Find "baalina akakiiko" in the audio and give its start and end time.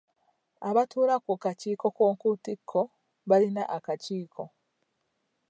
3.27-4.43